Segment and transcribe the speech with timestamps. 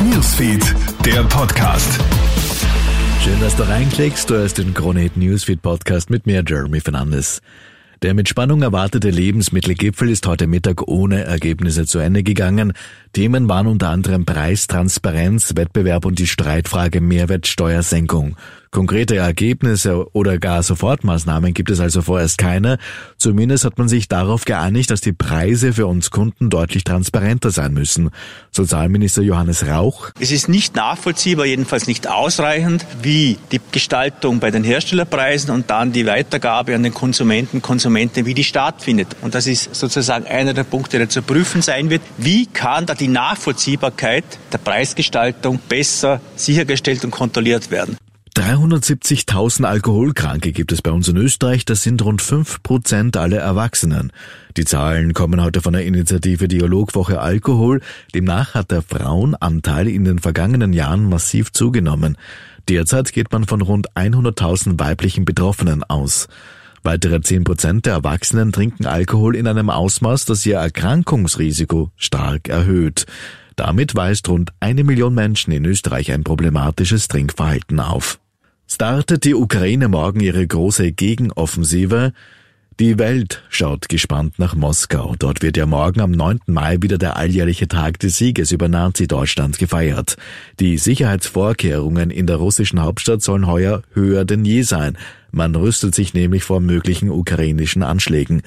[0.00, 2.00] Newsfeed, der Podcast.
[3.22, 4.28] Schön, dass du reinklickst.
[4.28, 7.40] Du hast den Krone Hit Newsfeed Podcast mit mir, Jeremy Fernandes.
[8.02, 12.72] Der mit Spannung erwartete Lebensmittelgipfel ist heute Mittag ohne Ergebnisse zu Ende gegangen.
[13.12, 18.36] Themen waren unter anderem Preistransparenz, Wettbewerb und die Streitfrage Mehrwertsteuersenkung.
[18.72, 22.78] Konkrete Ergebnisse oder gar Sofortmaßnahmen gibt es also vorerst keine.
[23.18, 27.74] Zumindest hat man sich darauf geeinigt, dass die Preise für uns Kunden deutlich transparenter sein
[27.74, 28.10] müssen.
[28.52, 30.10] Sozialminister Johannes Rauch.
[30.20, 35.90] Es ist nicht nachvollziehbar, jedenfalls nicht ausreichend, wie die Gestaltung bei den Herstellerpreisen und dann
[35.90, 39.16] die Weitergabe an den Konsumenten, Konsumenten, wie die stattfindet.
[39.20, 42.02] Und das ist sozusagen einer der Punkte, der zu prüfen sein wird.
[42.18, 47.96] Wie kann da die Nachvollziehbarkeit der Preisgestaltung besser sichergestellt und kontrolliert werden?
[48.40, 54.14] 370.000 Alkoholkranke gibt es bei uns in Österreich, das sind rund 5 Prozent aller Erwachsenen.
[54.56, 57.82] Die Zahlen kommen heute von der Initiative Dialogwoche Alkohol.
[58.14, 62.16] Demnach hat der Frauenanteil in den vergangenen Jahren massiv zugenommen.
[62.66, 66.26] Derzeit geht man von rund 100.000 weiblichen Betroffenen aus.
[66.82, 73.04] Weitere 10 Prozent der Erwachsenen trinken Alkohol in einem Ausmaß, das ihr Erkrankungsrisiko stark erhöht.
[73.56, 78.18] Damit weist rund eine Million Menschen in Österreich ein problematisches Trinkverhalten auf.
[78.72, 82.12] Startet die Ukraine morgen ihre große Gegenoffensive?
[82.78, 85.16] Die Welt schaut gespannt nach Moskau.
[85.18, 86.42] Dort wird ja morgen am 9.
[86.46, 90.16] Mai wieder der alljährliche Tag des Sieges über Nazi-Deutschland gefeiert.
[90.60, 94.96] Die Sicherheitsvorkehrungen in der russischen Hauptstadt sollen heuer höher denn je sein.
[95.32, 98.42] Man rüstet sich nämlich vor möglichen ukrainischen Anschlägen.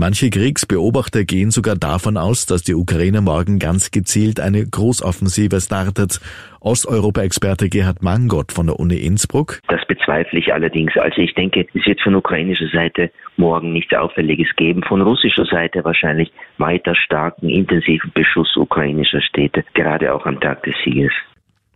[0.00, 6.20] Manche Kriegsbeobachter gehen sogar davon aus, dass die Ukraine morgen ganz gezielt eine Großoffensive startet.
[6.60, 9.58] Osteuropa-Experte Gerhard Mangott von der Uni Innsbruck.
[9.66, 10.96] Das bezweifle ich allerdings.
[10.96, 14.84] Also ich denke, es wird von ukrainischer Seite morgen nichts Auffälliges geben.
[14.86, 20.76] Von russischer Seite wahrscheinlich weiter starken, intensiven Beschuss ukrainischer Städte, gerade auch am Tag des
[20.84, 21.12] Sieges.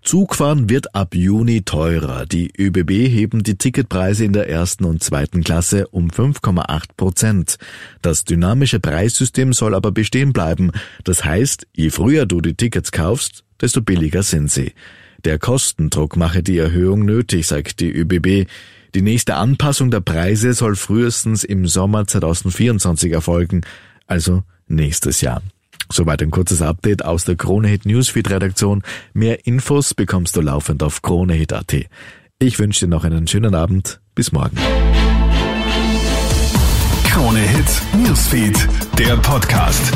[0.03, 2.27] Zugfahren wird ab Juni teurer.
[2.27, 7.57] Die ÖBB heben die Ticketpreise in der ersten und zweiten Klasse um 5,8 Prozent.
[8.03, 10.73] Das dynamische Preissystem soll aber bestehen bleiben.
[11.05, 14.73] Das heißt, je früher du die Tickets kaufst, desto billiger sind sie.
[15.25, 18.49] Der Kostendruck mache die Erhöhung nötig, sagt die ÖBB.
[18.97, 23.61] Die nächste Anpassung der Preise soll frühestens im Sommer 2024 erfolgen,
[24.09, 25.43] also nächstes Jahr.
[25.93, 28.83] Soweit ein kurzes Update aus der Kronehit Newsfeed Redaktion.
[29.13, 31.87] Mehr Infos bekommst du laufend auf kronehit.at.
[32.39, 34.01] Ich wünsche dir noch einen schönen Abend.
[34.15, 34.57] Bis morgen.
[37.05, 39.93] Kronehit Newsfeed, der Podcast.